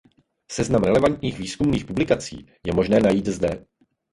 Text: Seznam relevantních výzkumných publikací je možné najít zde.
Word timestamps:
Seznam 0.51 0.83
relevantních 0.83 1.39
výzkumných 1.39 1.85
publikací 1.85 2.45
je 2.67 2.73
možné 2.73 2.99
najít 2.99 3.27
zde. 3.27 3.65